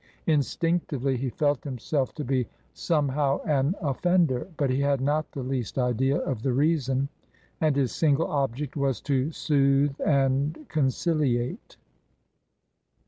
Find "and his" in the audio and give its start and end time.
7.59-7.91